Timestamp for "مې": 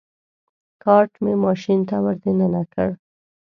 1.23-1.33